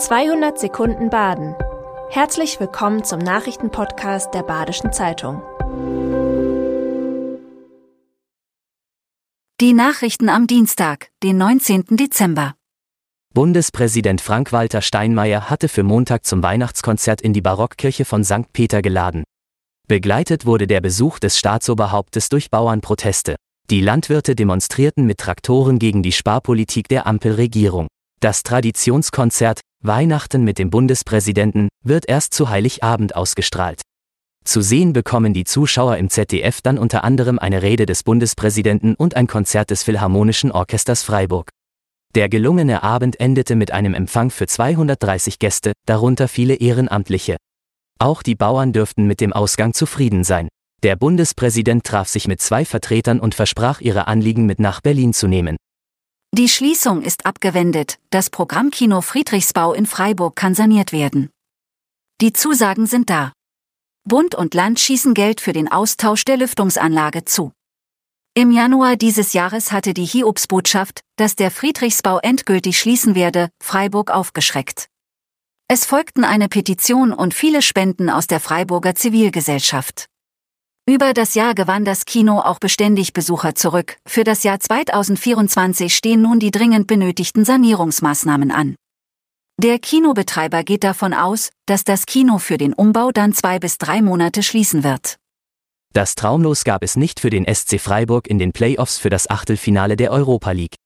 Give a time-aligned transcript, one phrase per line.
[0.00, 1.54] 200 Sekunden Baden.
[2.08, 5.42] Herzlich willkommen zum Nachrichtenpodcast der Badischen Zeitung.
[9.60, 11.84] Die Nachrichten am Dienstag, den 19.
[11.98, 12.54] Dezember.
[13.34, 18.50] Bundespräsident Frank-Walter Steinmeier hatte für Montag zum Weihnachtskonzert in die Barockkirche von St.
[18.54, 19.24] Peter geladen.
[19.86, 23.36] Begleitet wurde der Besuch des Staatsoberhauptes durch Bauernproteste.
[23.68, 27.86] Die Landwirte demonstrierten mit Traktoren gegen die Sparpolitik der Ampelregierung.
[28.20, 33.80] Das Traditionskonzert Weihnachten mit dem Bundespräsidenten wird erst zu Heiligabend ausgestrahlt.
[34.44, 39.16] Zu sehen bekommen die Zuschauer im ZDF dann unter anderem eine Rede des Bundespräsidenten und
[39.16, 41.48] ein Konzert des Philharmonischen Orchesters Freiburg.
[42.14, 47.38] Der gelungene Abend endete mit einem Empfang für 230 Gäste, darunter viele Ehrenamtliche.
[47.98, 50.48] Auch die Bauern dürften mit dem Ausgang zufrieden sein.
[50.82, 55.26] Der Bundespräsident traf sich mit zwei Vertretern und versprach ihre Anliegen mit nach Berlin zu
[55.26, 55.56] nehmen.
[56.32, 61.30] Die Schließung ist abgewendet, das Programmkino Friedrichsbau in Freiburg kann saniert werden.
[62.20, 63.32] Die Zusagen sind da.
[64.04, 67.52] Bund und Land schießen Geld für den Austausch der Lüftungsanlage zu.
[68.34, 74.86] Im Januar dieses Jahres hatte die Hiobsbotschaft, dass der Friedrichsbau endgültig schließen werde, Freiburg aufgeschreckt.
[75.66, 80.09] Es folgten eine Petition und viele Spenden aus der Freiburger Zivilgesellschaft.
[80.88, 83.96] Über das Jahr gewann das Kino auch beständig Besucher zurück.
[84.06, 88.74] Für das Jahr 2024 stehen nun die dringend benötigten Sanierungsmaßnahmen an.
[89.62, 94.02] Der Kinobetreiber geht davon aus, dass das Kino für den Umbau dann zwei bis drei
[94.02, 95.16] Monate schließen wird.
[95.92, 99.96] Das Traumlos gab es nicht für den SC Freiburg in den Playoffs für das Achtelfinale
[99.96, 100.76] der Europa League.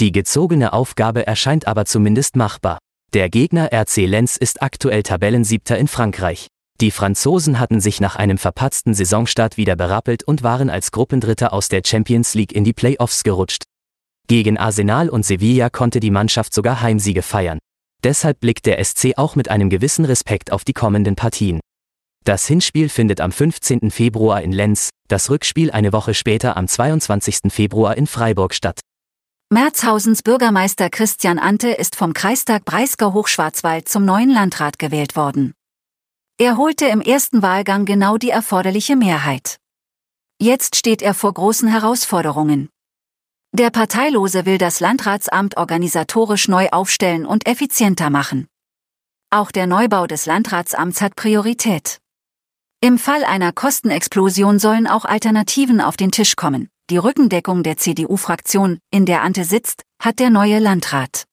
[0.00, 2.78] Die gezogene Aufgabe erscheint aber zumindest machbar.
[3.14, 6.48] Der Gegner RC Lenz ist aktuell Tabellensiebter in Frankreich.
[6.80, 11.68] Die Franzosen hatten sich nach einem verpatzten Saisonstart wieder berappelt und waren als Gruppendritter aus
[11.68, 13.64] der Champions League in die Playoffs gerutscht.
[14.28, 17.58] Gegen Arsenal und Sevilla konnte die Mannschaft sogar Heimsiege feiern.
[18.04, 21.58] Deshalb blickt der SC auch mit einem gewissen Respekt auf die kommenden Partien.
[22.24, 23.90] Das Hinspiel findet am 15.
[23.90, 27.50] Februar in Lenz, das Rückspiel eine Woche später am 22.
[27.50, 28.78] Februar in Freiburg statt.
[29.50, 35.54] Merzhausens Bürgermeister Christian Ante ist vom Kreistag Breisgau-Hochschwarzwald zum neuen Landrat gewählt worden.
[36.40, 39.58] Er holte im ersten Wahlgang genau die erforderliche Mehrheit.
[40.40, 42.68] Jetzt steht er vor großen Herausforderungen.
[43.52, 48.46] Der Parteilose will das Landratsamt organisatorisch neu aufstellen und effizienter machen.
[49.30, 51.98] Auch der Neubau des Landratsamts hat Priorität.
[52.80, 56.68] Im Fall einer Kostenexplosion sollen auch Alternativen auf den Tisch kommen.
[56.88, 61.24] Die Rückendeckung der CDU-Fraktion, in der Ante sitzt, hat der neue Landrat.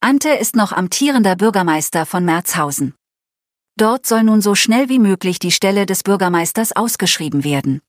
[0.00, 2.94] Ante ist noch amtierender Bürgermeister von Merzhausen.
[3.82, 7.80] Dort soll nun so schnell wie möglich die Stelle des Bürgermeisters ausgeschrieben werden.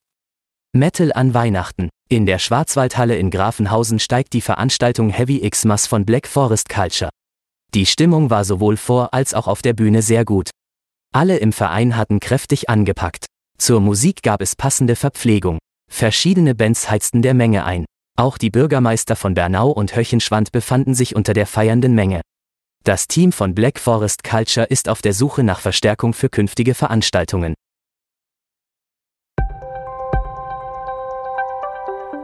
[0.75, 1.89] Metal an Weihnachten.
[2.09, 7.11] In der Schwarzwaldhalle in Grafenhausen steigt die Veranstaltung Heavy Xmas von Black Forest Culture.
[7.75, 10.49] Die Stimmung war sowohl vor als auch auf der Bühne sehr gut.
[11.13, 13.27] Alle im Verein hatten kräftig angepackt.
[13.59, 15.59] Zur Musik gab es passende Verpflegung.
[15.91, 17.85] Verschiedene Bands heizten der Menge ein.
[18.17, 22.21] Auch die Bürgermeister von Bernau und Höchenschwand befanden sich unter der feiernden Menge.
[22.85, 27.53] Das Team von Black Forest Culture ist auf der Suche nach Verstärkung für künftige Veranstaltungen.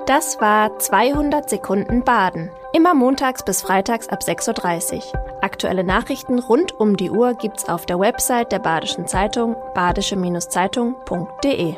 [0.06, 2.50] Das war 200 Sekunden Baden.
[2.74, 5.03] Immer montags bis freitags ab 6.30 Uhr.
[5.42, 11.75] Aktuelle Nachrichten rund um die Uhr gibt's auf der Website der Badischen Zeitung badische-zeitung.de.